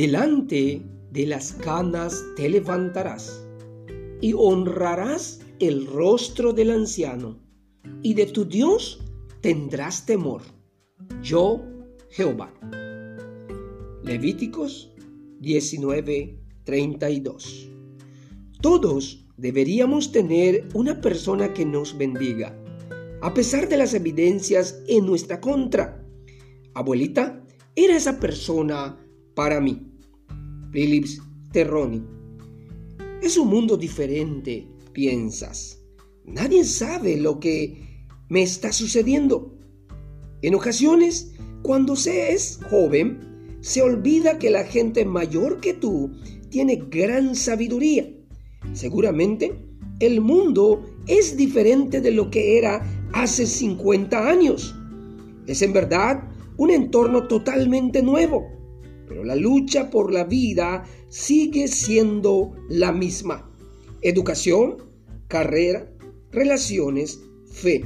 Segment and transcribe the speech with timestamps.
[0.00, 0.80] Delante
[1.12, 3.44] de las canas te levantarás
[4.22, 7.38] y honrarás el rostro del anciano,
[8.02, 9.02] y de tu Dios
[9.42, 10.40] tendrás temor.
[11.22, 11.62] Yo,
[12.08, 12.50] Jehová.
[14.02, 14.90] Levíticos
[15.42, 17.68] 19:32.
[18.62, 22.58] Todos deberíamos tener una persona que nos bendiga,
[23.20, 26.02] a pesar de las evidencias en nuestra contra.
[26.72, 27.44] Abuelita
[27.76, 28.98] era esa persona
[29.34, 29.88] para mí.
[30.70, 31.20] Philips
[31.52, 32.02] Terroni.
[33.22, 35.82] Es un mundo diferente, piensas.
[36.24, 39.58] Nadie sabe lo que me está sucediendo.
[40.42, 46.12] En ocasiones, cuando se es joven, se olvida que la gente mayor que tú
[46.50, 48.08] tiene gran sabiduría.
[48.72, 49.52] Seguramente
[49.98, 52.82] el mundo es diferente de lo que era
[53.12, 54.74] hace 50 años.
[55.46, 58.59] Es en verdad un entorno totalmente nuevo,
[59.10, 63.52] pero la lucha por la vida sigue siendo la misma.
[64.00, 64.76] Educación,
[65.28, 65.92] carrera,
[66.30, 67.84] relaciones, fe.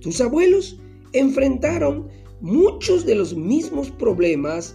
[0.00, 0.80] Tus abuelos
[1.12, 2.08] enfrentaron
[2.40, 4.74] muchos de los mismos problemas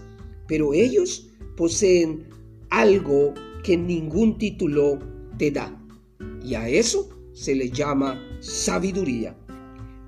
[0.51, 2.25] pero ellos poseen
[2.71, 4.99] algo que ningún título
[5.37, 5.81] te da.
[6.43, 9.33] Y a eso se le llama sabiduría.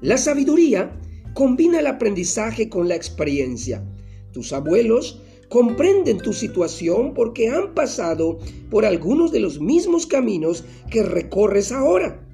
[0.02, 1.00] La sabiduría
[1.34, 3.88] combina el aprendizaje con la experiencia.
[4.34, 5.22] Tus abuelos
[5.54, 8.40] comprenden tu situación porque han pasado
[8.72, 12.28] por algunos de los mismos caminos que recorres ahora.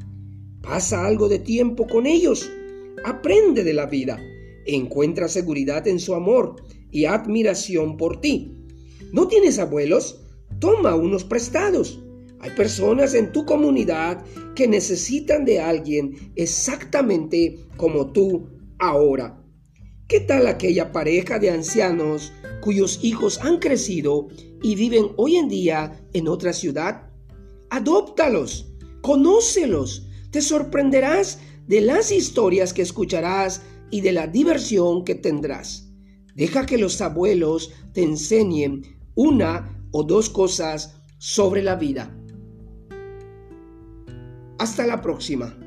[0.61, 2.49] Pasa algo de tiempo con ellos.
[3.03, 4.17] Aprende de la vida.
[4.65, 8.55] Encuentra seguridad en su amor y admiración por ti.
[9.11, 10.21] ¿No tienes abuelos?
[10.59, 12.01] Toma unos prestados.
[12.39, 14.23] Hay personas en tu comunidad
[14.55, 18.47] que necesitan de alguien exactamente como tú
[18.77, 19.43] ahora.
[20.07, 24.27] ¿Qué tal aquella pareja de ancianos cuyos hijos han crecido
[24.61, 27.09] y viven hoy en día en otra ciudad?
[27.69, 33.61] Adóptalos, conócelos, te sorprenderás de las historias que escucharás
[33.91, 35.89] y de la diversión que tendrás.
[36.35, 38.83] Deja que los abuelos te enseñen
[39.15, 42.15] una o dos cosas sobre la vida.
[44.57, 45.57] Hasta la próxima.